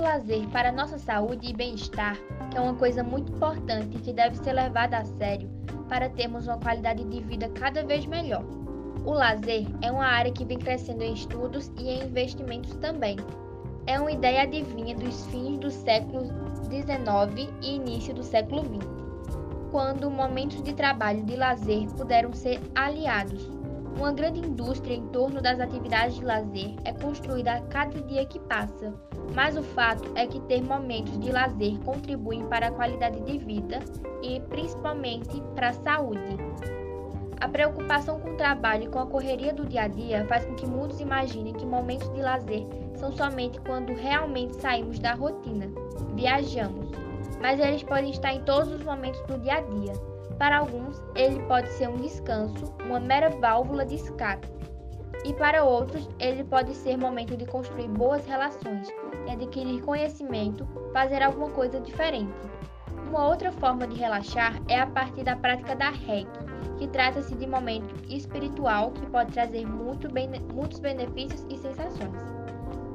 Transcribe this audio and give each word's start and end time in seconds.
lazer 0.00 0.48
para 0.48 0.72
nossa 0.72 0.98
saúde 0.98 1.50
e 1.50 1.52
bem-estar, 1.52 2.16
que 2.50 2.56
é 2.56 2.60
uma 2.60 2.74
coisa 2.74 3.02
muito 3.02 3.32
importante 3.32 3.96
e 3.96 4.00
que 4.00 4.12
deve 4.12 4.36
ser 4.36 4.52
levada 4.52 4.98
a 4.98 5.04
sério 5.04 5.48
para 5.88 6.08
termos 6.08 6.46
uma 6.46 6.58
qualidade 6.58 7.04
de 7.04 7.20
vida 7.22 7.48
cada 7.50 7.84
vez 7.84 8.04
melhor. 8.06 8.44
O 9.04 9.12
lazer 9.12 9.66
é 9.80 9.90
uma 9.90 10.06
área 10.06 10.32
que 10.32 10.44
vem 10.44 10.58
crescendo 10.58 11.02
em 11.02 11.14
estudos 11.14 11.70
e 11.78 11.88
em 11.88 12.04
investimentos 12.04 12.74
também. 12.76 13.16
É 13.86 13.98
uma 13.98 14.12
ideia 14.12 14.42
adivinha 14.42 14.94
dos 14.94 15.26
fins 15.26 15.58
do 15.58 15.70
século 15.70 16.26
XIX 16.64 17.48
e 17.62 17.76
início 17.76 18.12
do 18.14 18.22
século 18.22 18.62
XX, 18.62 18.86
quando 19.70 20.10
momentos 20.10 20.62
de 20.62 20.74
trabalho 20.74 21.20
e 21.20 21.24
de 21.24 21.36
lazer 21.36 21.86
puderam 21.94 22.32
ser 22.32 22.60
aliados 22.74 23.57
uma 23.98 24.12
grande 24.12 24.38
indústria 24.38 24.94
em 24.94 25.08
torno 25.08 25.42
das 25.42 25.58
atividades 25.58 26.16
de 26.16 26.24
lazer 26.24 26.72
é 26.84 26.92
construída 26.92 27.54
a 27.54 27.60
cada 27.62 28.00
dia 28.02 28.24
que 28.24 28.38
passa, 28.38 28.94
mas 29.34 29.56
o 29.56 29.62
fato 29.62 30.08
é 30.14 30.24
que 30.24 30.40
ter 30.42 30.62
momentos 30.62 31.18
de 31.18 31.32
lazer 31.32 31.76
contribuem 31.80 32.46
para 32.46 32.68
a 32.68 32.70
qualidade 32.70 33.20
de 33.20 33.38
vida 33.38 33.80
e, 34.22 34.40
principalmente, 34.42 35.42
para 35.56 35.70
a 35.70 35.72
saúde. 35.72 36.36
A 37.40 37.48
preocupação 37.48 38.20
com 38.20 38.30
o 38.30 38.36
trabalho 38.36 38.84
e 38.84 38.88
com 38.88 39.00
a 39.00 39.06
correria 39.06 39.52
do 39.52 39.66
dia 39.66 39.82
a 39.82 39.88
dia 39.88 40.24
faz 40.26 40.44
com 40.44 40.54
que 40.54 40.66
muitos 40.66 41.00
imaginem 41.00 41.52
que 41.52 41.66
momentos 41.66 42.08
de 42.12 42.20
lazer 42.20 42.66
são 42.94 43.10
somente 43.12 43.60
quando 43.60 43.94
realmente 43.94 44.60
saímos 44.60 45.00
da 45.00 45.14
rotina, 45.14 45.66
viajamos, 46.14 46.88
mas 47.40 47.58
eles 47.58 47.82
podem 47.82 48.10
estar 48.10 48.32
em 48.32 48.42
todos 48.42 48.72
os 48.72 48.82
momentos 48.82 49.20
do 49.22 49.38
dia 49.38 49.54
a 49.54 49.60
dia. 49.60 50.17
Para 50.38 50.58
alguns, 50.58 51.02
ele 51.16 51.42
pode 51.46 51.68
ser 51.70 51.88
um 51.88 51.96
descanso, 51.96 52.72
uma 52.84 53.00
mera 53.00 53.28
válvula 53.28 53.84
de 53.84 53.96
escape. 53.96 54.46
E 55.24 55.32
para 55.32 55.64
outros, 55.64 56.08
ele 56.20 56.44
pode 56.44 56.72
ser 56.76 56.96
momento 56.96 57.36
de 57.36 57.44
construir 57.44 57.88
boas 57.88 58.24
relações, 58.24 58.86
adquirir 59.28 59.82
conhecimento, 59.82 60.64
fazer 60.92 61.22
alguma 61.24 61.50
coisa 61.50 61.80
diferente. 61.80 62.32
Uma 63.08 63.26
outra 63.26 63.50
forma 63.50 63.84
de 63.88 63.96
relaxar 63.96 64.62
é 64.68 64.78
a 64.78 64.86
partir 64.86 65.24
da 65.24 65.34
prática 65.34 65.74
da 65.74 65.90
Reiki, 65.90 66.30
que 66.78 66.86
trata-se 66.86 67.34
de 67.34 67.46
momento 67.46 67.92
espiritual 68.08 68.92
que 68.92 69.06
pode 69.06 69.32
trazer 69.32 69.66
muito 69.66 70.08
bene 70.08 70.38
muitos 70.54 70.78
benefícios 70.78 71.44
e 71.50 71.56
sensações. 71.56 72.22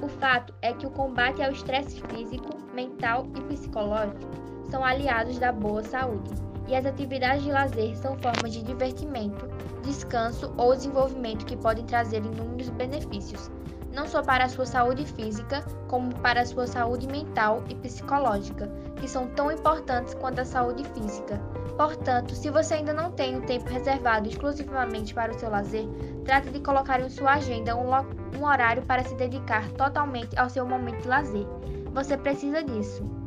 O 0.00 0.06
fato 0.06 0.54
é 0.62 0.72
que 0.72 0.86
o 0.86 0.90
combate 0.90 1.42
ao 1.42 1.50
estresse 1.50 2.00
físico, 2.02 2.50
mental 2.72 3.26
e 3.36 3.40
psicológico 3.42 4.30
são 4.70 4.84
aliados 4.84 5.38
da 5.38 5.50
boa 5.50 5.82
saúde 5.82 6.51
e 6.68 6.74
as 6.74 6.86
atividades 6.86 7.44
de 7.44 7.52
lazer 7.52 7.96
são 7.96 8.16
formas 8.18 8.52
de 8.52 8.62
divertimento, 8.62 9.48
descanso 9.82 10.52
ou 10.56 10.74
desenvolvimento 10.74 11.44
que 11.44 11.56
podem 11.56 11.84
trazer 11.84 12.24
inúmeros 12.24 12.68
benefícios, 12.70 13.50
não 13.92 14.06
só 14.06 14.22
para 14.22 14.44
a 14.44 14.48
sua 14.48 14.64
saúde 14.64 15.04
física, 15.04 15.64
como 15.88 16.14
para 16.20 16.40
a 16.40 16.46
sua 16.46 16.66
saúde 16.66 17.06
mental 17.06 17.62
e 17.68 17.74
psicológica, 17.74 18.70
que 18.96 19.08
são 19.08 19.26
tão 19.28 19.52
importantes 19.52 20.14
quanto 20.14 20.40
a 20.40 20.44
saúde 20.44 20.84
física. 20.94 21.38
Portanto, 21.76 22.34
se 22.34 22.50
você 22.50 22.74
ainda 22.74 22.92
não 22.92 23.10
tem 23.12 23.36
um 23.36 23.40
tempo 23.40 23.68
reservado 23.68 24.28
exclusivamente 24.28 25.12
para 25.14 25.32
o 25.32 25.38
seu 25.38 25.50
lazer, 25.50 25.86
trate 26.24 26.50
de 26.50 26.60
colocar 26.60 27.00
em 27.00 27.08
sua 27.08 27.32
agenda 27.34 27.76
um, 27.76 27.90
um 28.38 28.46
horário 28.46 28.82
para 28.82 29.04
se 29.04 29.14
dedicar 29.14 29.68
totalmente 29.72 30.38
ao 30.38 30.48
seu 30.48 30.66
momento 30.66 31.02
de 31.02 31.08
lazer. 31.08 31.46
Você 31.92 32.16
precisa 32.16 32.62
disso. 32.62 33.21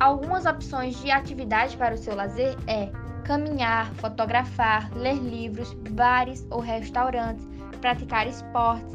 Algumas 0.00 0.46
opções 0.46 0.96
de 1.00 1.10
atividade 1.10 1.76
para 1.76 1.94
o 1.94 1.98
seu 1.98 2.14
lazer 2.14 2.56
é 2.68 2.88
caminhar, 3.24 3.92
fotografar, 3.94 4.90
ler 4.94 5.16
livros, 5.16 5.74
bares 5.90 6.46
ou 6.50 6.60
restaurantes, 6.60 7.46
praticar 7.80 8.26
esportes, 8.26 8.94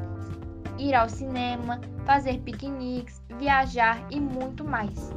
ir 0.79 0.95
ao 0.95 1.09
cinema, 1.09 1.79
fazer 2.05 2.39
piqueniques, 2.39 3.21
viajar 3.37 4.01
e 4.09 4.19
muito 4.19 4.63
mais. 4.63 5.13